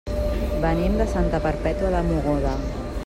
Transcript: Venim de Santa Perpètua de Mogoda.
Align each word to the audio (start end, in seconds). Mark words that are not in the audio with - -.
Venim 0.63 0.95
de 1.01 1.07
Santa 1.11 1.41
Perpètua 1.45 1.93
de 1.97 2.01
Mogoda. 2.09 2.57